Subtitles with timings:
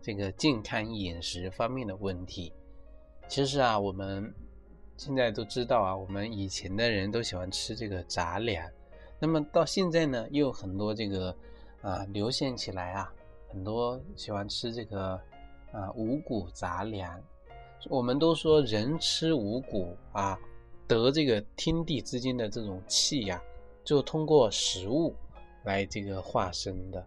[0.00, 2.52] 这个健康饮食方面的问题，
[3.28, 4.32] 其实啊，我们
[4.96, 8.70] 现在都知道啊，我们以前的人都喜欢吃这个杂粮，
[9.18, 11.34] 那么到现在呢，又有很多这个
[11.82, 13.12] 啊流行起来啊，
[13.48, 15.20] 很多喜欢吃这个
[15.72, 17.20] 啊五谷杂粮。
[17.88, 20.38] 我们都说人吃五谷啊，
[20.86, 23.40] 得这个天地之间的这种气呀，
[23.84, 25.14] 就通过食物
[25.64, 27.06] 来这个化生的。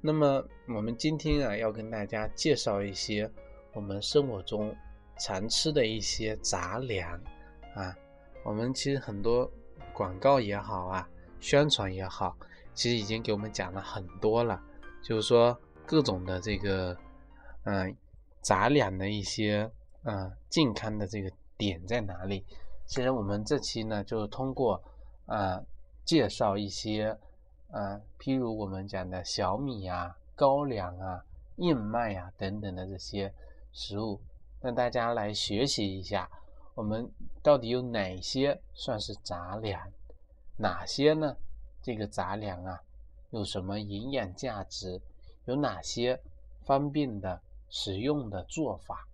[0.00, 3.28] 那么我们今天啊，要跟大家介绍一些
[3.72, 4.74] 我们生活中
[5.18, 7.20] 常吃的一些杂粮
[7.74, 7.92] 啊。
[8.44, 9.50] 我们其实很多
[9.92, 11.08] 广告也好啊，
[11.40, 12.36] 宣传也好，
[12.74, 14.62] 其实已经给我们讲了很多了。
[15.02, 16.96] 就是说各种的这个
[17.64, 17.94] 嗯
[18.40, 19.68] 杂粮的一些
[20.04, 22.44] 嗯健康的这个点在哪里？
[22.86, 24.80] 其实我们这期呢，就是通过
[25.26, 25.60] 啊
[26.04, 27.18] 介绍一些。
[27.70, 31.24] 啊，譬如我们讲的小米啊、高粱啊、
[31.56, 33.32] 燕麦啊等等的这些
[33.72, 34.20] 食物，
[34.60, 36.30] 让大家来学习一下，
[36.74, 37.10] 我们
[37.42, 39.92] 到底有哪些算是杂粮，
[40.56, 41.36] 哪些呢？
[41.82, 42.82] 这个杂粮啊，
[43.30, 45.00] 有什么营养价值？
[45.44, 46.20] 有哪些
[46.64, 49.06] 方便的使用的做法？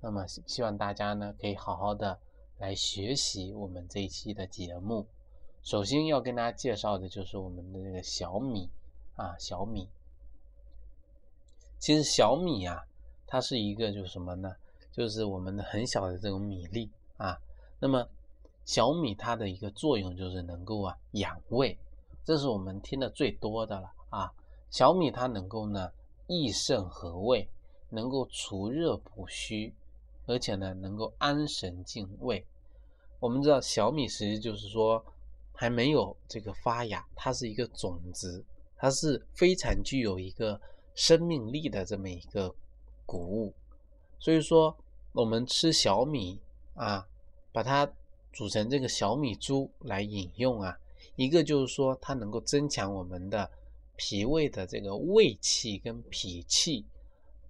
[0.00, 2.18] 那么希望大家呢，可以好好的
[2.58, 5.06] 来学习我们这一期的节目。
[5.62, 8.70] 首先要跟大家介绍的就是我们的这个小米
[9.14, 9.88] 啊，小米。
[11.78, 12.82] 其实小米啊，
[13.26, 14.56] 它是一个就是什么呢？
[14.90, 17.38] 就是我们的很小的这种米粒啊。
[17.78, 18.08] 那么
[18.64, 21.78] 小米它的一个作用就是能够啊养胃，
[22.24, 24.32] 这是我们听的最多的了啊。
[24.70, 25.92] 小米它能够呢
[26.26, 27.46] 益肾和胃，
[27.90, 29.74] 能够除热补虚，
[30.26, 32.44] 而且呢能够安神静胃。
[33.20, 35.04] 我们知道小米实际就是说。
[35.60, 38.42] 还没有这个发芽，它是一个种子，
[38.78, 40.58] 它是非常具有一个
[40.94, 42.50] 生命力的这么一个
[43.04, 43.52] 谷物。
[44.18, 44.74] 所以说，
[45.12, 46.40] 我们吃小米
[46.72, 47.06] 啊，
[47.52, 47.86] 把它
[48.32, 50.74] 煮成这个小米粥来饮用啊，
[51.14, 53.50] 一个就是说它能够增强我们的
[53.96, 56.82] 脾胃的这个胃气跟脾气；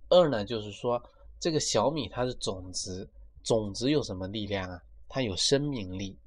[0.09, 1.01] 二呢，就是说
[1.39, 3.09] 这个小米它是种子，
[3.45, 4.83] 种子有什么力量啊？
[5.09, 6.19] 它有生命力。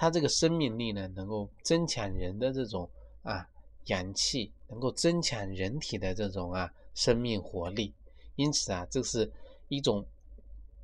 [0.00, 2.88] 它这个生命力呢，能够增强人的这种
[3.24, 3.44] 啊
[3.86, 7.92] 阳气，能够增强人体的这种啊生命活力。
[8.36, 9.28] 因此啊，这是
[9.66, 10.06] 一种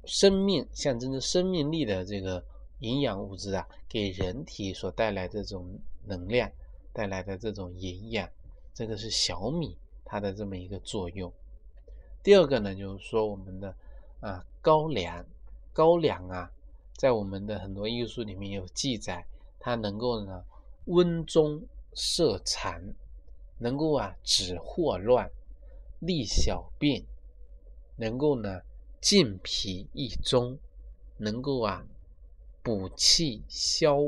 [0.05, 2.45] 生命象征着生命力的这个
[2.81, 6.51] 营养物质啊，给人体所带来的这种能量，
[6.93, 8.29] 带来的这种营养，
[8.75, 11.33] 这个是小米它的这么一个作用。
[12.21, 13.73] 第二个呢，就是说我们的
[14.19, 15.25] 啊高粱，
[15.73, 16.51] 高粱啊。
[16.97, 19.27] 在我们的很多医书里面有记载，
[19.59, 20.45] 它能够呢
[20.87, 21.61] 温中
[21.93, 22.95] 摄痰，
[23.59, 25.29] 能够啊止霍乱、
[25.99, 27.05] 利小便，
[27.97, 28.61] 能够呢
[29.01, 30.57] 健脾益中，
[31.19, 31.85] 能够啊
[32.63, 33.99] 补气消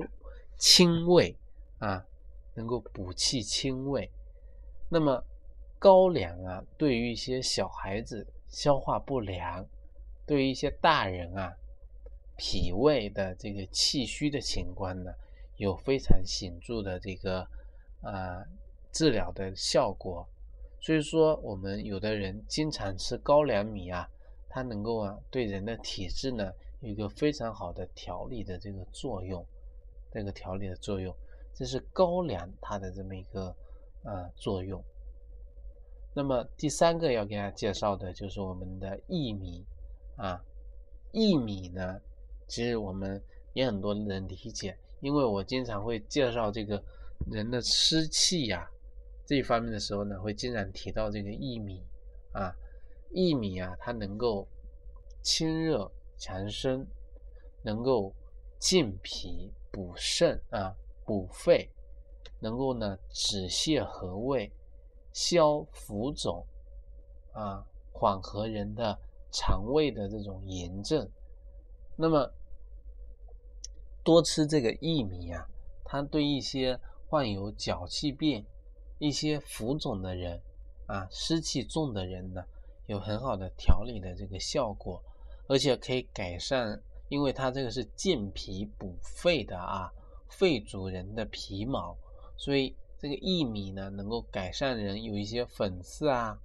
[0.56, 1.36] 清胃
[1.78, 2.06] 啊，
[2.54, 4.10] 能够补气清胃。
[4.88, 5.22] 那么
[5.78, 9.66] 高粱啊，对于一些小孩子消化不良，
[10.24, 11.53] 对于一些大人啊。
[12.36, 15.10] 脾胃的这个气虚的情况呢，
[15.56, 17.41] 有非常显著的这个
[18.03, 18.44] 啊
[18.92, 20.28] 治疗的效果。
[20.80, 24.06] 所以说，我们有的人经常吃高粱米啊，
[24.48, 29.44] 它能够啊对人的体质呢有一个非常好的调理的这个作用，
[30.12, 31.15] 这个调理的作用，
[31.54, 33.56] 这是高粱它的这么一个
[34.04, 34.83] 啊作用。
[36.12, 39.65] 那么第三个要给大家介绍的就是我们的薏米
[40.16, 40.44] 啊，
[41.12, 41.98] 薏米呢。
[42.47, 43.22] 其实我们
[43.53, 46.83] 也很多人理解，因为我经常会介绍这个
[47.31, 48.71] 人的湿气呀
[49.27, 51.83] 这一方面的时候呢，会经常提到这个薏米
[52.33, 52.54] 啊，
[53.13, 54.47] 薏米啊，它能够
[55.22, 56.87] 清热强身，
[57.63, 58.15] 能够
[58.59, 60.72] 健脾补肾啊，
[61.04, 61.69] 补肺，
[62.39, 64.53] 能够呢止泻和胃，
[65.13, 66.47] 消浮肿
[67.33, 68.97] 啊，缓和人的
[69.33, 71.10] 肠胃的这种炎症。
[71.97, 72.31] 那么
[74.04, 75.47] 多吃这个薏米啊，
[75.84, 76.78] 它对一些
[77.09, 78.45] 患有脚气病、
[78.98, 80.41] 一些浮肿的人
[80.87, 82.45] 啊、湿气重的人呢，
[82.87, 85.03] 有很好的调理的这个效果。
[85.48, 89.93] 而且可以改善，因为它这个是健脾补肺的啊，
[90.28, 91.97] 肺主人的皮毛，
[92.37, 96.37] 所以这个薏米呢，能够改善人有一些粉刺啊、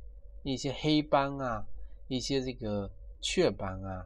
[0.43, 1.65] 一些黑斑啊、
[2.07, 2.87] 一些这个
[3.21, 4.05] 雀斑啊、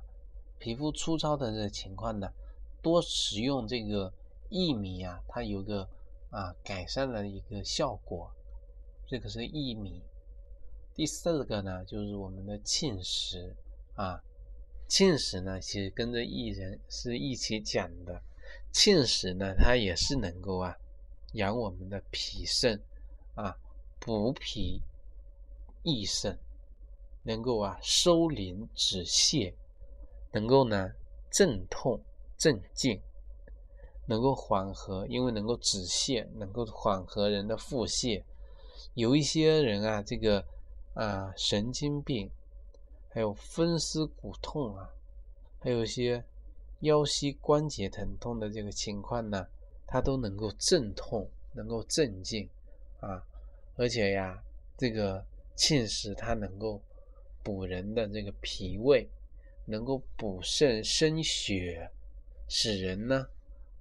[0.65, 2.27] 皮肤粗糙的这情况呢，
[2.81, 4.11] 多食用这个
[4.49, 5.87] 薏米啊，它有个
[6.31, 8.31] 啊改善的一个效果。
[9.05, 10.01] 这个是薏米。
[10.95, 13.55] 第四个呢，就是我们的芡实
[13.93, 14.19] 啊。
[14.89, 18.19] 芡实呢，其实跟着薏仁是一起讲的。
[18.73, 20.75] 芡实呢，它也是能够啊
[21.33, 22.81] 养我们的脾肾
[23.35, 23.55] 啊，
[23.99, 24.81] 补脾
[25.83, 26.35] 益肾，
[27.21, 29.53] 能够啊收敛止泻，
[30.35, 30.91] 能够呢
[31.31, 31.99] 镇痛
[32.37, 33.01] 镇静，
[34.05, 38.23] 能够缓和，因为能够止泻，能够缓和人的腹泻。
[38.93, 40.45] 有一些人啊，这个。
[40.95, 42.31] 啊，神经病，
[43.09, 44.89] 还有风湿骨痛啊，
[45.59, 46.23] 还有一些
[46.79, 49.45] 腰膝关节疼痛的这个情况呢，
[49.85, 52.49] 它都能够镇痛，能够镇静
[53.01, 53.21] 啊，
[53.75, 54.41] 而且呀，
[54.77, 55.21] 这个
[55.57, 56.81] 芡实它能够
[57.43, 59.05] 补人的这个脾胃，
[59.65, 61.91] 能够补肾生血，
[62.47, 63.27] 使人呢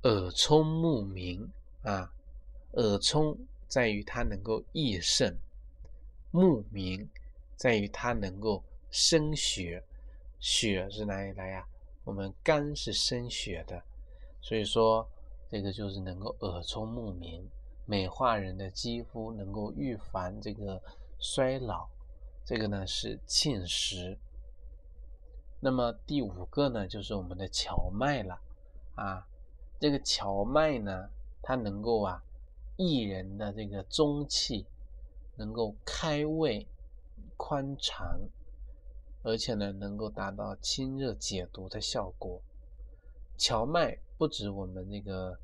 [0.02, 1.50] 耳聪目明
[1.82, 2.12] 啊，
[2.72, 3.38] 耳聪
[3.68, 5.36] 在于它能够益肾。
[6.30, 7.08] 目明
[7.56, 9.84] 在于它能够生血，
[10.40, 11.66] 血是哪里来呀？
[12.04, 13.82] 我们肝是生血的，
[14.40, 15.08] 所以说
[15.48, 17.48] 这个就是能够耳聪目明，
[17.86, 20.82] 美化人的肌肤，能够预防这个
[21.18, 21.88] 衰老。
[22.44, 24.18] 这个呢是沁石。
[25.64, 28.38] 那么第五个呢就是我们的荞麦了
[28.94, 29.26] 啊，
[29.80, 31.08] 这个荞麦呢，
[31.42, 32.22] 它能够啊
[32.76, 34.66] 益人的这个中气。
[35.36, 36.64] 能够开胃、
[37.36, 38.20] 宽肠，
[39.24, 42.40] 而且呢，能够达到清热解毒的效果。
[43.36, 45.36] 荞麦不止我们这个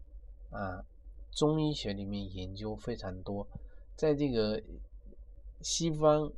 [0.50, 0.84] 啊，
[1.32, 3.44] 中医学里面研究非常多，
[3.96, 4.62] 在这个
[5.60, 6.30] 西方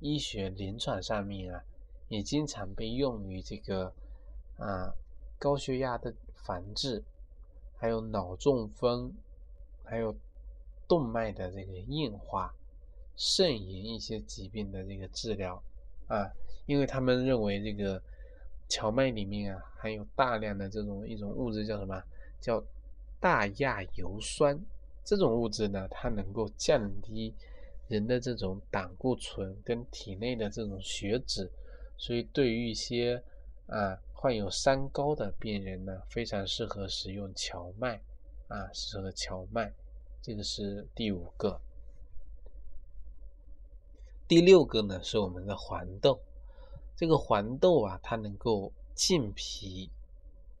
[0.00, 1.62] 医学临床上面啊，
[2.08, 3.92] 也经常被用于这个
[4.58, 4.94] 啊
[5.38, 7.02] 高血压的防治，
[7.76, 9.12] 还有脑中风，
[9.84, 10.14] 还有
[10.88, 12.54] 动脉的这个硬化。
[13.16, 15.62] 肾炎一些疾病的这个治疗
[16.06, 16.30] 啊，
[16.66, 18.02] 因为他们认为这个
[18.68, 22.02] 荞麦里面啊含有大量的这种一种物质叫什么？
[22.40, 22.62] 叫
[23.18, 24.60] 大亚油酸。
[25.02, 27.32] 这种物质呢，它能够降低
[27.88, 31.50] 人的这种胆固醇跟体内的这种血脂，
[31.96, 33.22] 所以对于一些
[33.66, 38.00] 啊患有三高的病人呢，非常适合使用荞麦
[38.48, 39.72] 啊，适合荞麦。
[40.22, 41.60] 这个是第五个。
[44.26, 46.20] 第六个呢是我们的黄豆，
[46.96, 49.88] 这个黄豆啊，它能够健脾、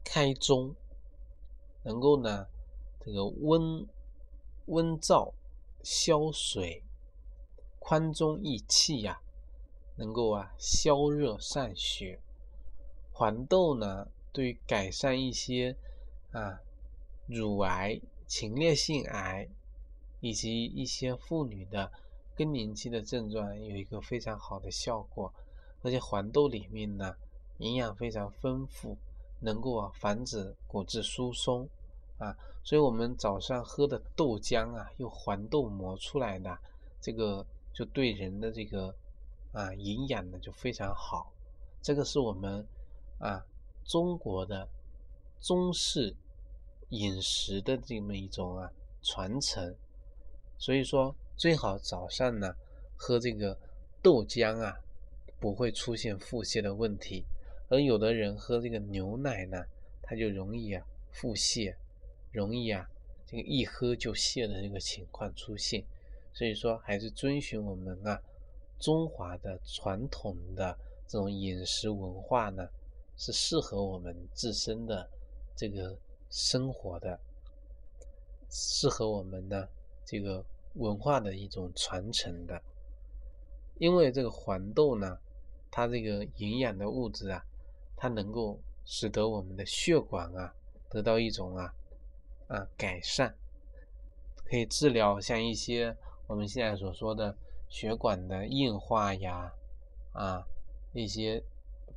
[0.04, 0.72] 开中，
[1.82, 2.46] 能够呢
[3.04, 3.84] 这个温
[4.66, 5.32] 温燥、
[5.82, 6.82] 消水、
[7.80, 9.20] 宽中益气呀，
[9.96, 12.18] 能够啊消热散血。
[13.12, 15.76] 黄豆呢，对于改善一些
[16.32, 16.60] 啊
[17.26, 19.48] 乳癌、前列腺癌
[20.20, 21.90] 以及一些妇女的。
[22.38, 25.32] 更年期的症状有一个非常好的效果，
[25.80, 27.16] 而且黄豆里面呢
[27.56, 28.94] 营养非常丰富，
[29.40, 31.66] 能够啊防止骨质疏松
[32.18, 36.58] 啊，所以我们早上喝的豆浆啊，用黄豆磨出来的，
[37.00, 38.94] 这个就对人的这个
[39.56, 41.32] 啊营养呢就非常好。
[41.82, 42.64] 这个是我们
[43.18, 43.44] 啊
[43.84, 44.68] 中国的
[45.40, 46.14] 中式
[46.90, 48.70] 饮食的这么一种啊
[49.02, 49.74] 传承，
[50.58, 51.14] 所以说。
[51.38, 52.56] 最好早上呢
[52.96, 53.54] 喝这个
[54.00, 54.74] 豆浆啊，
[55.38, 57.26] 不会出现腹泻的问题。
[57.68, 59.62] 而有的人喝这个牛奶呢，
[60.00, 60.82] 他就容易啊
[61.12, 61.76] 腹泻，
[62.32, 62.88] 容易啊
[63.26, 65.84] 这个一喝就泻的这个情况出现。
[66.32, 68.18] 所以说，还是遵循我们啊
[68.78, 72.68] 中华的传统的这种饮食文化呢，
[73.16, 75.08] 是适合我们自身的
[75.54, 75.96] 这个
[76.30, 77.18] 生活的，
[78.50, 79.68] 适合我们的
[80.04, 80.44] 这个。
[80.78, 82.60] 文化的一种传承的，
[83.78, 85.18] 因为这个黄豆呢，
[85.70, 87.42] 它这个营养的物质啊，
[87.96, 90.54] 它能够使得我们的血管啊
[90.90, 91.74] 得到一种啊
[92.48, 93.34] 啊改善，
[94.44, 97.34] 可以治疗像一些我们现在所说的
[97.68, 99.52] 血管的硬化呀，
[100.12, 100.46] 啊
[100.92, 101.42] 一些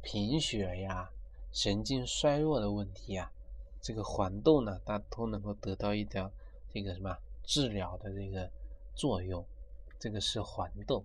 [0.01, 1.09] 贫血呀、
[1.51, 3.31] 神经衰弱的问题呀，
[3.81, 6.29] 这个黄豆呢，它都能够得到一点
[6.73, 8.49] 这个什么治疗的这个。
[8.95, 9.45] 作用，
[9.97, 11.01] 这个是黄豆。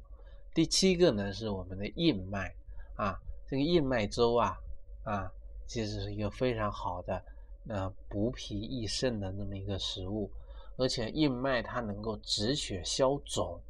[0.52, 2.52] 第七个呢是我们的燕麦
[2.96, 3.16] 啊，
[3.46, 4.58] 这个燕麦粥啊，
[5.04, 5.30] 啊，
[5.64, 7.24] 其实是一个非常好的
[7.68, 10.28] 呃补脾益肾的那么一个食物，
[10.76, 13.60] 而且燕麦它能够止血消肿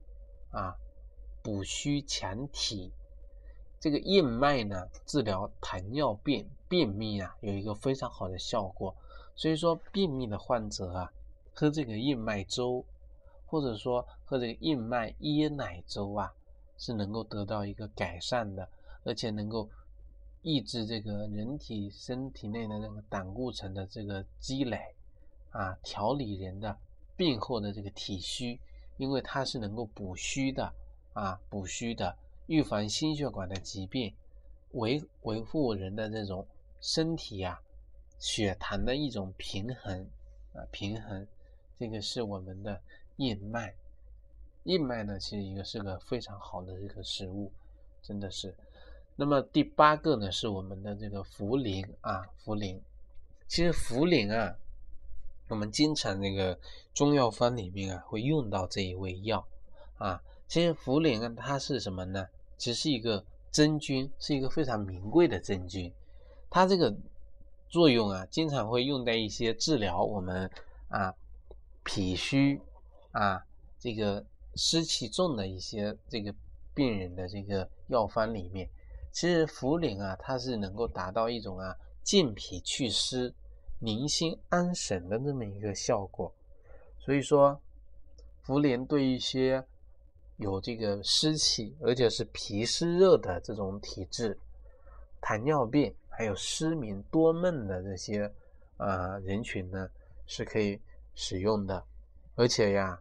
[0.54, 0.76] 啊，
[1.42, 2.92] 补虚强体。
[3.78, 8.94] 这个燕麦呢，治疗糖尿病、便秘啊，有一个非常好的效果。
[9.36, 11.12] 所以说，便秘的患者啊，
[11.52, 12.84] 喝这个燕麦粥，
[13.46, 16.32] 或者说喝这个燕麦椰奶粥啊，
[16.78, 18.68] 是能够得到一个改善的，
[19.02, 19.68] 而且能够
[20.42, 24.94] 抑制这个人体身体内的那个胆固醇的这个积累
[25.50, 26.78] 啊，调理人的
[27.16, 28.58] 病后的这个体虚，
[28.96, 30.72] 因为它是能够补虚的
[31.12, 32.16] 啊，补虚的。
[32.46, 34.14] 预防心血管的疾病，
[34.72, 36.46] 维维护人的这种
[36.78, 37.58] 身体呀，
[38.18, 40.06] 血糖的一种平衡
[40.52, 41.26] 啊，平衡，
[41.78, 42.78] 这个是我们的
[43.16, 43.74] 燕麦。
[44.64, 47.50] 燕麦呢，其实一个是个非常好的这个食物，
[48.02, 48.54] 真的是。
[49.16, 52.78] 那么第八个呢，是我们的这个茯苓啊，茯苓。
[53.48, 54.54] 其实茯苓啊，
[55.54, 56.58] 我们经常那个
[56.92, 59.46] 中药方里面啊，会用到这一味药
[59.98, 60.20] 啊。
[60.48, 62.26] 其实茯苓啊，它是什么呢？
[62.58, 65.92] 其实是一个真菌，是一个非常名贵的真菌。
[66.50, 66.92] 它这个
[67.68, 70.50] 作用啊，经常会用在一些治疗我们
[70.88, 71.14] 啊
[71.84, 72.60] 脾虚
[73.12, 73.40] 啊
[73.78, 74.24] 这个
[74.56, 76.34] 湿气重的一些这个
[76.74, 78.68] 病人的这个药方里面。
[79.12, 83.32] 其实茯苓啊，它是能够达到一种啊健脾祛湿、
[83.78, 86.32] 宁心安神的这么一个效果。
[86.98, 87.60] 所以说，
[88.46, 89.64] 茯苓对一些
[90.36, 94.38] 有这个湿气，而且是脾湿热的这种体质，
[95.20, 98.32] 糖尿病还有失眠多梦的这些
[98.76, 99.88] 啊人群呢，
[100.26, 100.80] 是可以
[101.14, 101.84] 使用的。
[102.36, 103.00] 而且呀，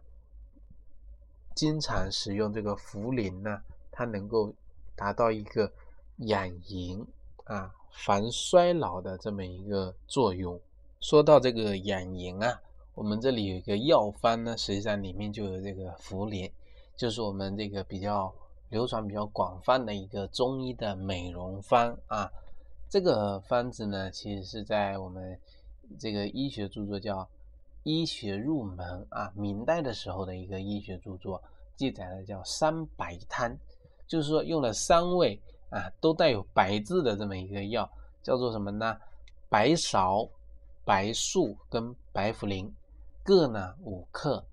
[1.54, 4.54] 经常使用这个茯苓呢，它能够
[4.94, 5.72] 达到一个
[6.18, 7.04] 养颜
[7.44, 10.60] 啊、防衰老的这么一个作用。
[11.00, 12.60] 说到这个养颜啊，
[12.94, 16.50] 我们这里有一个药方呢，实际上里面就有这个茯苓。
[16.96, 18.32] 就是我们这个比较
[18.68, 22.30] 流传比较广泛的一个中医的美容方啊，
[22.88, 25.38] 这个方子呢，其实是在我们
[25.98, 27.18] 这个医学著作叫
[27.82, 28.78] 《医学入门》
[29.14, 31.42] 啊，明代的时候的一个医学著作
[31.76, 33.56] 记载的叫三白汤，
[34.06, 35.40] 就是说用了三味
[35.74, 37.90] 啊，都带有白字的这么一个药，
[38.22, 38.96] 叫做什么呢？
[39.48, 40.28] 白芍、
[40.84, 42.70] 白术跟白茯苓，
[43.24, 44.44] 各呢五克。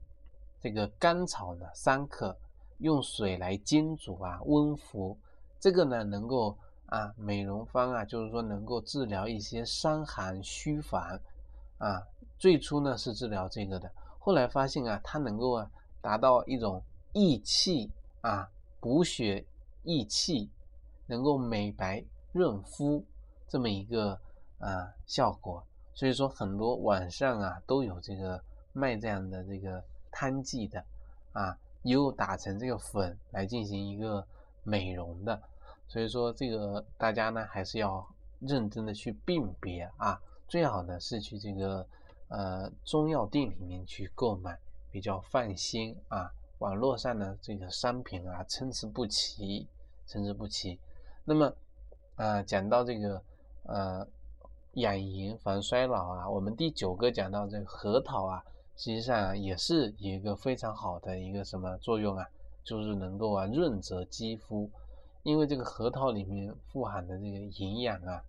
[0.59, 2.35] 这个甘草呢，三克，
[2.79, 5.15] 用水来煎煮啊，温服。
[5.59, 11.21] 这个呢，能够啊，美容方啊，就是说能够治疗一些伤寒虚烦
[11.77, 12.01] 啊。
[12.39, 15.69] 最初呢是治疗这个的，后来发现啊，它能够啊
[16.01, 18.49] 达到一种益气啊，
[18.79, 19.45] 补血
[19.83, 20.49] 益气，
[21.11, 23.05] 能够美白润肤
[23.47, 24.19] 这么一个
[24.57, 25.63] 啊效果。
[25.93, 29.83] 所以说很多网上啊都有这个卖这样的这个。
[30.13, 30.83] 汤剂的
[31.31, 34.27] 啊，又打成这个粉来进行一个
[34.61, 35.41] 美容的，
[35.87, 38.05] 所以说这个大家呢还是要
[38.41, 41.87] 认真的去辨别啊，最好呢是去这个
[42.27, 44.59] 呃中药店里面去购买，
[44.91, 46.29] 比较放心啊。
[46.59, 49.65] 网络上的这个商品啊参差不齐，
[50.05, 50.77] 参差不齐。
[51.31, 51.53] 那么
[52.17, 53.21] 啊讲到这个
[53.63, 54.05] 呃
[54.73, 58.43] 养颜防衰老啊，我们第九个讲到这个核桃啊。
[58.75, 62.27] 实际上啊也是一个非常好的一个什么作用啊，
[62.65, 64.69] 就是能够啊润泽肌肤，
[65.23, 68.21] 因为这个核桃里面富含的这个营养啊，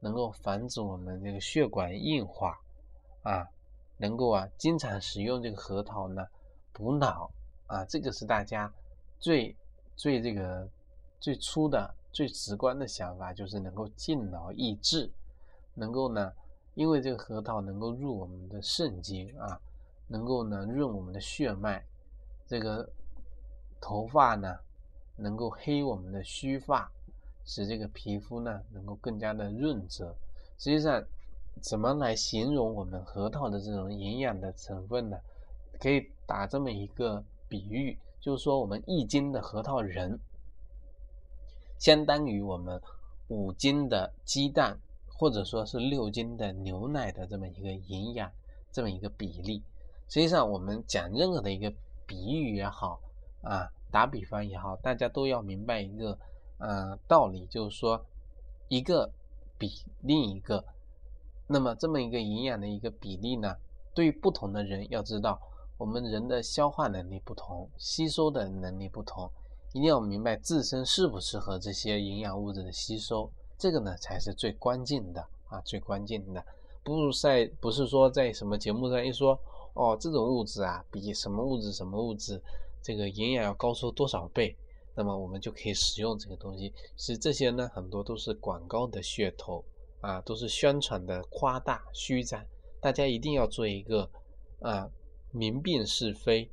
[0.00, 2.60] 能够防止我们这个血管硬化
[3.22, 3.48] 啊，
[3.96, 6.26] 能够啊经常使用这个核桃呢
[6.74, 7.30] 补脑
[7.68, 8.70] 啊，这个是大家
[9.18, 9.56] 最
[9.96, 10.68] 最这个
[11.20, 15.10] 最初的最直观的想法，就是能够健脑益智，
[15.74, 16.32] 能够呢，
[16.74, 19.60] 因为这个核桃能够入我们的肾经啊。
[20.12, 21.80] 能够呢润我们的血脉，
[22.44, 22.90] 这个
[23.80, 24.58] 头发呢
[25.14, 26.90] 能够黑我们的须发，
[27.44, 30.12] 使这个皮肤呢能够更加的润泽。
[30.58, 31.00] 实际上，
[31.60, 35.16] 怎么来形容我们核桃的这种营养的成分呢？
[35.78, 40.18] 可以打这么一个比喻，就是说我们一斤的核桃仁，
[41.80, 42.80] 相当于我们
[43.28, 48.30] 五斤的鸡蛋，或者说是六斤的牛奶的这么一个营养，
[48.70, 49.62] 这么一个比例。
[50.08, 51.72] 实际上，我们讲任何的一个
[52.06, 53.00] 比喻也好，
[53.42, 56.18] 啊，打比方也好，大家都要明白一个，
[56.58, 58.04] 呃，道理，就是说，
[58.68, 59.10] 一个
[59.56, 59.70] 比
[60.02, 60.62] 另一个，
[61.46, 63.56] 那么这么一个营养的一个比例呢，
[63.94, 65.40] 对于不同的人，要知道，
[65.78, 69.30] 我们人的消化能力不同，吸收的能力不同，
[69.72, 76.44] 一定要明白自身适不适合这些营养物质的吸收，这个呢才是最关键的啊，最关键的。
[76.82, 79.38] 不是在不是说在什么节目上一说
[79.74, 82.42] 哦，这种物质啊比什么物质什么物质
[82.82, 84.56] 这个营养要高出多少倍，
[84.96, 86.72] 那么我们就可以使用这个东西。
[86.96, 89.64] 其实这些呢很多都是广告的噱头
[90.00, 92.44] 啊，都是宣传的夸大虚张。
[92.80, 94.10] 大家一定要做一个
[94.60, 94.90] 啊
[95.30, 96.50] 明辨是非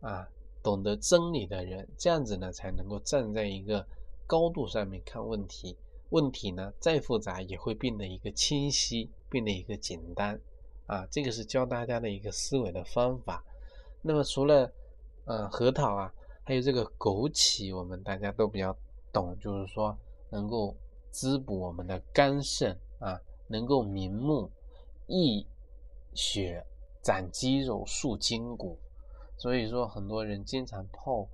[0.00, 0.28] 啊
[0.68, 3.86] 懂得真理的人，这样子呢才能够站在一个
[4.26, 5.74] 高度上面看问题。
[6.10, 9.10] 问题呢再复杂也会变得一个清晰。
[9.30, 10.40] 变得一个简单
[10.86, 13.44] 啊，这个是教大家的一个思维的方法。
[14.00, 14.72] 那么除了
[15.26, 16.10] 呃核桃啊，
[16.44, 18.74] 还有这个枸杞，我们大家都比较
[19.12, 19.94] 懂，就是说
[20.30, 20.74] 能够
[21.10, 24.50] 滋补我们的肝肾啊，能够明目、
[25.06, 25.46] 益
[26.14, 26.64] 血、
[27.02, 28.78] 长肌肉、塑筋骨。
[29.38, 31.26] 所以说很多人经常泡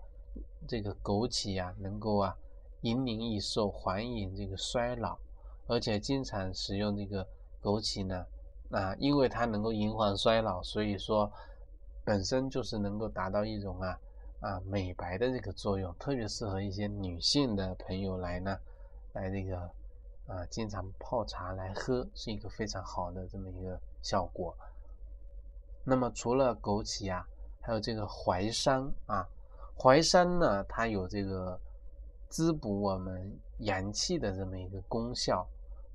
[0.68, 2.36] 这个枸杞啊，能够啊
[2.82, 5.18] 延年益寿、缓解这个衰老，
[5.66, 7.26] 而且经常使用这个。
[7.64, 8.26] 枸杞呢，
[8.72, 11.32] 啊，因为它能够延缓衰老，所以说
[12.04, 13.98] 本身就是能够达到一种啊
[14.40, 18.58] 啊美白的这个作用，特别适合一些女性的朋友来呢，
[19.14, 19.58] 来这个
[20.26, 24.54] 啊经常泡茶来喝，是一个非常好的这么一个效果。
[25.82, 27.26] 那么除了枸杞啊，
[27.64, 29.26] 还有这个淮山啊，
[29.76, 31.58] 淮山呢，它有这个
[32.28, 35.46] 滋补我们阳气的这么一个功效，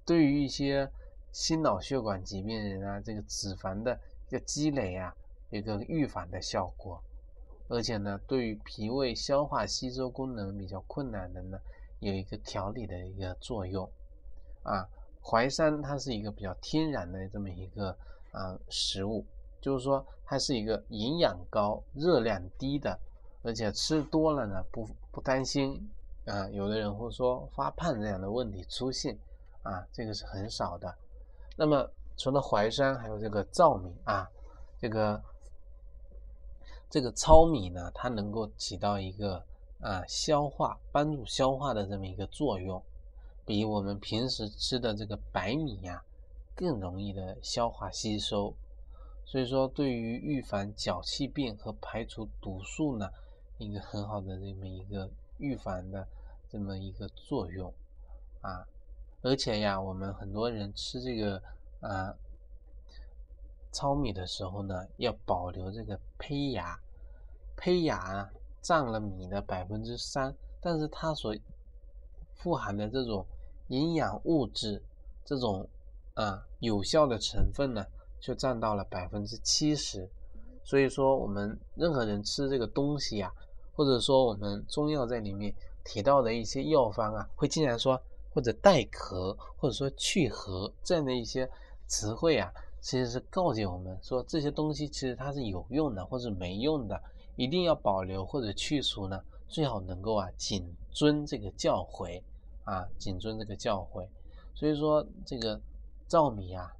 [0.06, 0.90] 对于一些。
[1.32, 3.96] 心脑血管疾病人啊，这个脂肪的
[4.28, 5.16] 一个积累啊，
[5.52, 7.00] 有个预防的效果，
[7.68, 11.60] 而且呢，对于脾胃消化吸收功能比较困难的呢，
[12.00, 13.88] 有一个调理的一个作用
[14.64, 14.90] 啊。
[15.22, 17.96] 淮山它是一个比较天然的这么一个
[18.32, 19.24] 啊食物，
[19.62, 22.98] 就是说它是一个营养高、热量低的，
[23.44, 25.90] 而且吃多了呢不不担心
[26.26, 29.18] 啊，有的人会说发胖这样的问题出现
[29.64, 30.94] 啊，这个是很少的。
[31.56, 34.30] 那么除了淮山，还有这个糙米啊，
[34.80, 35.22] 这个
[36.90, 39.44] 这个糙米呢，它能够起到一个
[39.82, 42.82] 啊消化、帮助消化的这么一个作用，
[43.46, 46.04] 比我们平时吃的这个白米呀
[46.56, 48.54] 更容易的消化吸收，
[49.32, 53.08] 所以说对于预防脚气病和排除毒素呢，
[53.60, 56.08] 一个很好的这么一个预防的
[56.50, 57.72] 这么一个作用
[58.42, 58.66] 啊。
[59.22, 61.40] 而且呀，我们很多人吃这个
[61.80, 62.12] 啊
[63.72, 66.80] 糙米的时候呢，要保留这个胚芽，
[67.56, 68.28] 胚芽
[68.62, 71.36] 占了米的百分之三，但是它所
[72.34, 73.24] 富含的这种
[73.68, 74.82] 营养物质，
[75.24, 75.70] 这种
[76.16, 77.86] 啊有效的成分呢，
[78.20, 80.10] 就占到了百分之七十。
[80.64, 83.34] 所以说，我们任何人吃这个东西啊，
[83.74, 85.54] 或者说我们中药在里面
[85.84, 88.02] 提到的一些药方啊，会经常说。
[88.32, 91.50] 或者带壳，或者说去核这样的一些
[91.88, 97.02] 词汇啊，其实是告诫我们说这些东西其实它是有用的，或者没用的，
[97.36, 102.22] 一定要保留或者去除呢，最好能够啊谨遵这个教诲
[102.66, 104.08] 啊，谨遵这个教诲。
[104.54, 105.60] 所以说这个
[106.08, 106.72] 糙米啊，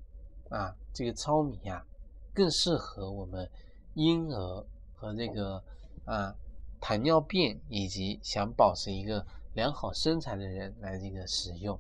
[0.50, 1.86] 啊这个糙米啊，
[2.34, 3.50] 更适合我们
[3.94, 5.64] 婴儿和这个
[6.06, 6.36] 啊
[6.80, 9.26] 糖尿病以及想保持一个。
[9.56, 11.78] 良好身材的人来这个使用，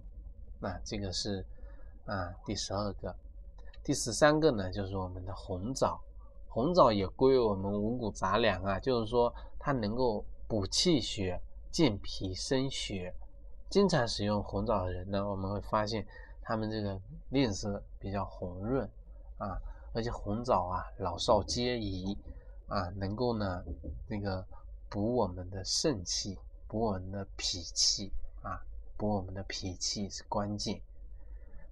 [0.59, 1.45] 那这个是
[2.05, 3.15] 啊第十二个，
[3.83, 6.01] 第十三个呢就是我们的红枣，
[6.49, 13.13] 红枣也归我们五谷杂粮啊，就是说它能够补气血、健脾生血。
[13.69, 16.05] 经常使用红枣的人呢，我们会发现
[16.49, 18.89] 他们这个面色比较红润
[19.37, 19.61] 啊，
[19.93, 22.17] 而且红枣啊老少皆宜
[22.67, 23.63] 啊，能够呢
[24.07, 24.43] 那个
[24.89, 26.39] 补我们的肾气。
[26.67, 28.59] 补我们的脾气啊，
[28.97, 30.81] 补我们的脾气是关键。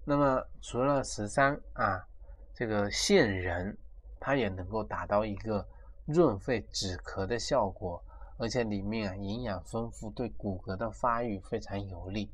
[0.05, 2.07] 那么除了十三啊，
[2.53, 3.75] 这个杏仁
[4.19, 5.65] 它也能够达到一个
[6.05, 7.99] 润肺止咳的效果，
[8.37, 12.29] 而且里面啊营养丰富，对骨骼的发育非常有利。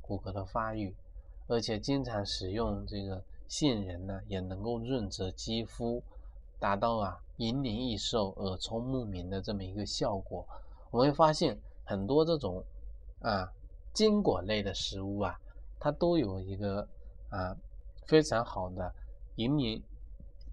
[0.00, 0.96] 骨骼的发育，
[1.48, 6.00] 而且经常使用这个杏仁呢，也能够润泽肌肤，
[6.60, 10.46] 达到啊延年益寿、耳聪目明的这么一个效果。
[10.92, 11.58] 我们会发现。
[11.90, 12.62] 很多这种
[13.22, 13.50] 啊
[13.94, 15.40] 坚果类的食物啊，
[15.80, 16.86] 它都有一个
[17.30, 17.56] 啊
[18.04, 18.94] 非常好的
[19.36, 19.80] 延年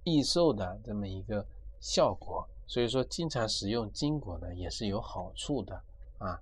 [0.06, 1.46] 益寿的这么一个
[1.82, 5.76] 效果，所以说经常使用坚果呢也是有好处的
[6.20, 6.40] 啊。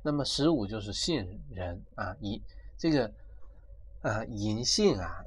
[0.00, 2.40] 那么十五就是杏仁啊，一
[2.78, 3.12] 这个
[4.08, 5.24] 啊银杏啊，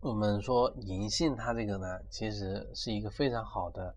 [0.00, 3.94] 我们说银杏它这个呢其实是一个非常好的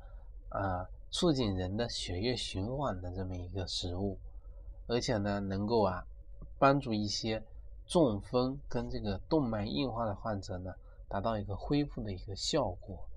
[0.50, 0.88] 啊。
[1.16, 4.18] 促进人的血液循环的这么一个食物，
[4.88, 6.04] 而且呢，能够啊
[6.58, 7.40] 帮助一些
[7.86, 10.74] 中风跟这个动脉硬化的患者呢，
[11.08, 13.08] 达到一个恢复的一个效果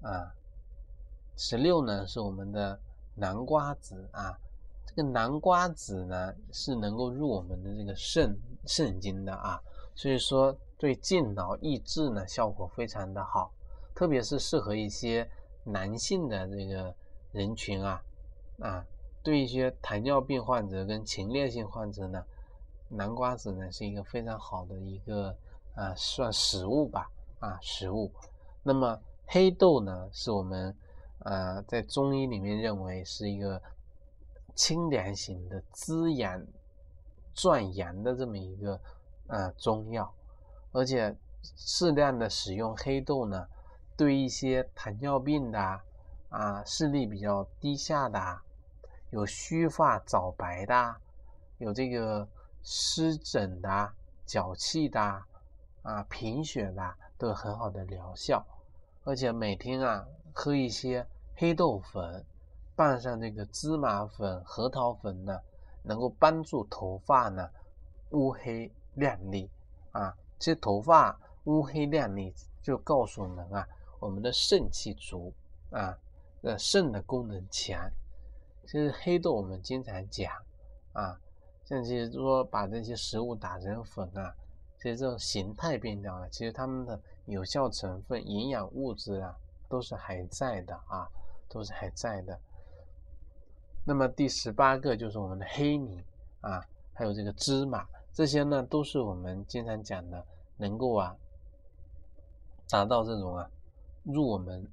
[0.00, 0.32] 啊。
[1.36, 2.80] 十六呢是我们的
[3.14, 4.34] 南瓜子啊，
[4.86, 8.34] 这个南瓜子呢是能够入我们的这个肾
[8.68, 9.60] 肾经的啊，
[9.96, 13.50] 所以说对健脑益智呢效果非常的好，
[13.94, 15.28] 特别是适合一些
[15.64, 16.94] 男性的这个
[17.32, 18.00] 人群啊
[18.60, 18.84] 啊，
[19.22, 22.22] 对一些糖尿病患者跟前列腺患者呢。
[22.90, 25.36] 南瓜子呢是一个非常好的一个
[25.74, 27.06] 啊，算食物吧
[27.38, 28.10] 啊，食物。
[28.62, 30.74] 那么黑豆呢，是我们
[31.18, 33.60] 呃在中医里面认为是一个
[34.54, 36.42] 清凉型的滋养
[37.38, 38.78] 壮阳的这么一个
[39.28, 40.12] 啊中药，
[40.72, 41.16] 而且
[41.56, 43.46] 适量的使用黑豆呢，
[43.96, 45.80] 对一些糖尿病的
[46.28, 48.18] 啊视力比较低下的，
[49.10, 50.96] 有须发早白的，
[51.58, 52.28] 有这个。
[52.60, 53.92] 湿疹的、
[54.26, 55.00] 脚气的、
[55.82, 58.44] 啊贫血的都有很好的疗效，
[59.04, 62.26] 而且每天啊喝一些黑豆粉，
[62.74, 65.40] 拌上这个芝麻粉、核桃粉呢，
[65.88, 67.48] 能够帮助头发呢
[68.10, 69.50] 乌黑亮丽
[69.92, 70.14] 啊。
[70.38, 73.66] 其实头发乌黑亮丽就告诉我们啊，
[73.98, 75.32] 我们的肾气足
[75.70, 75.98] 啊，
[76.42, 77.90] 呃肾的功能强。
[78.66, 80.30] 其实黑豆我们经常讲
[80.92, 81.18] 啊。
[81.64, 84.34] 像其实说把这些食物打成粉啊，
[84.78, 89.36] 其实这种形态变掉了，其实它们的有效成分、营养物质啊，
[89.68, 91.06] 都是还在的啊，
[91.46, 92.40] 都是还在的。
[93.88, 95.98] 那么第十八个就是我们的黑米
[96.42, 100.22] 啊，还有这个芝麻，这些呢都是我们经常讲的，
[100.58, 101.16] 能够啊
[102.68, 103.50] 达到这种啊
[104.02, 104.68] 入我们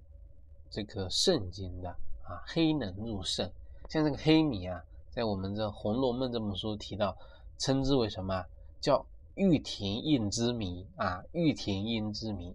[0.70, 1.90] 这个肾经的
[2.26, 3.50] 啊，黑能入肾。
[3.88, 4.84] 像这个黑米啊。
[5.12, 7.18] 在我们这《红楼梦》这本书提到，
[7.58, 8.44] 称之为什么？
[8.82, 12.54] 叫玉田印之谜啊，玉田印之谜，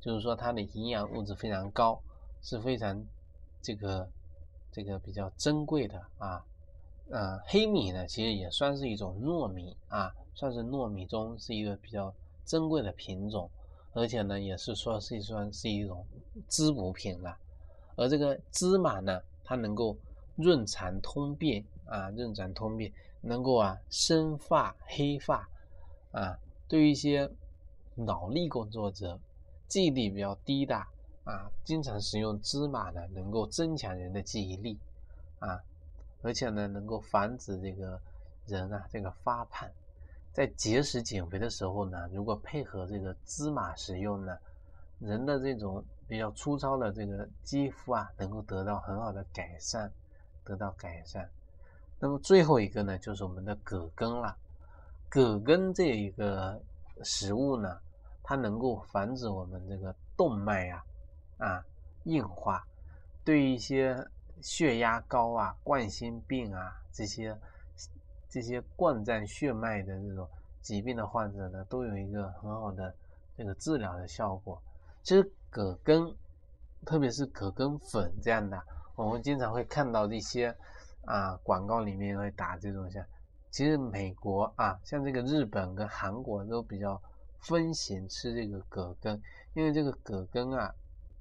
[0.00, 2.02] 就是说它的营养物质非常高，
[2.42, 3.06] 是非常
[3.62, 4.10] 这个
[4.70, 6.44] 这个比较珍贵的啊。
[7.10, 13.50] 呃，黑米呢，其实也算是一种糯米啊，算是糯米中是一个比较珍贵的品种，
[13.92, 16.06] 而且呢，也是说是算是一种
[16.48, 17.36] 滋补品了。
[17.96, 19.96] 而这个芝麻呢，它能够
[20.36, 21.64] 润肠通便。
[21.90, 25.48] 啊，润肠通便，能够啊生发黑发，
[26.12, 27.28] 啊，对于一些
[27.96, 29.18] 脑力工作者，
[29.66, 30.86] 记忆力比较低的
[31.24, 34.78] 啊，经常食用芝麻呢，能够增强人的记忆力，
[35.38, 35.60] 啊，
[36.22, 38.00] 而且呢，能够防止这个
[38.46, 39.68] 人啊这个发胖，
[40.32, 44.36] 在节食减肥的时候呢，如果配合这个芝麻食用呢，
[44.98, 49.92] 人的这种比较粗糙的这个肌肤啊，能够得到很好的改善，
[50.44, 51.28] 得到改善。
[51.98, 54.34] 那么最后一个呢，就是我们的葛根了。
[55.08, 56.60] 葛根这一个
[57.02, 57.78] 食物呢，
[58.22, 60.82] 它能够防止我们这个动脉啊
[61.40, 61.64] 啊
[62.04, 62.64] 硬化，
[63.24, 63.96] 对一些
[64.40, 67.36] 血压高啊、冠心病啊这些
[68.28, 70.28] 这些冠状血脉的这种
[70.60, 72.94] 疾病的患者呢，都有一个很好的
[73.36, 74.62] 这个治疗的效果。
[75.02, 76.14] 其实葛根，
[76.86, 78.62] 特别是葛根粉这样的，
[78.94, 80.56] 我们经常会看到一些。
[81.06, 83.02] 啊，广告里面会打这种像，
[83.50, 87.00] 其实美国啊，像这个日本跟韩国都比较
[87.40, 89.20] 风行吃这个葛根，
[89.54, 90.72] 因为这个葛根啊，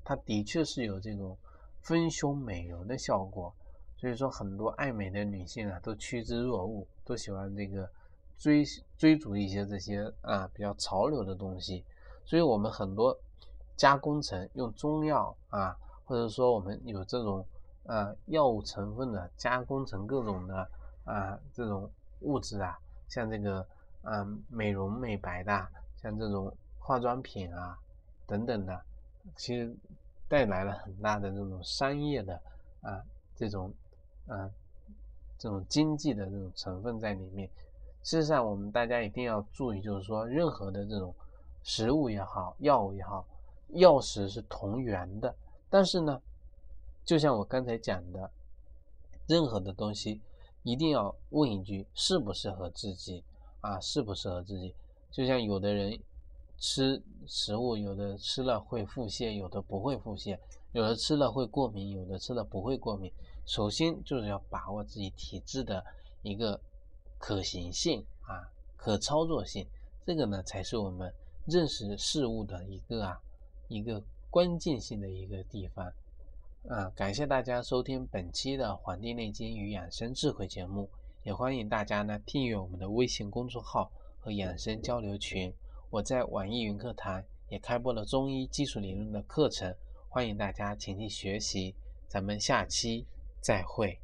[0.10, 1.38] 它的确是有这种
[1.82, 3.54] 丰胸美容的效果，
[3.96, 7.88] 所以说很多爱美的女性啊都趋之若鹜，都喜欢这个
[8.36, 8.66] 追
[8.98, 11.86] 追逐一些这些啊比较潮流的东西，
[12.26, 13.16] 所以我们很多
[13.78, 17.46] 加工成用中药啊，或者说我们有这种。
[17.84, 20.70] 呃，药物成分的加工成各种的
[21.06, 23.66] 啊，这种物质啊，像这个
[24.04, 25.68] 嗯美容美白的，
[26.00, 27.76] 像这种化妆品啊
[28.28, 28.80] 等等的，
[29.36, 29.76] 其实
[30.30, 32.42] 带来了很大的这种商业的
[32.82, 33.04] 啊
[33.36, 33.74] 这种
[34.28, 34.50] 啊
[35.38, 37.50] 这种经济的这种成分在里面。
[38.04, 41.14] 事实上，我们大家一定要注意，就是说任何的这种
[41.64, 43.26] 食物也好，药物也好，
[43.70, 45.36] 药食是同源的，
[45.70, 46.22] 但是呢。
[47.06, 48.30] 就像我刚才讲的，
[49.26, 50.22] 任何的东西
[50.62, 53.24] 一定要问一句适不适合自己
[53.62, 53.80] 啊？
[53.80, 54.76] 适不适合自己？
[55.10, 56.00] 就像有的人
[56.60, 60.38] 吃食物，有的吃了会腹泻，有的不会腹泻；
[60.74, 63.12] 有的吃了会过敏，有的吃了不会过敏。
[63.46, 65.84] 首先就是要把握自己体质的
[66.22, 66.60] 一个
[67.18, 68.44] 可行性啊，
[68.76, 69.66] 可操作性，
[70.06, 71.12] 这个呢才是我们
[71.46, 73.20] 认识事物的一个啊
[73.70, 75.92] 一个关键性的一个地方。
[76.68, 80.90] 啊，感谢大家收听本期的《黄帝内经与养生智慧》节目，
[81.24, 85.54] 也欢迎大家呢订阅我们的微信公众号和养生交流群。
[85.92, 89.76] 我在网易云课堂也开播了中医基础理论的课程，
[90.08, 91.74] 欢迎大家前去学习。
[92.08, 93.08] 咱们下期
[93.42, 94.00] 再会。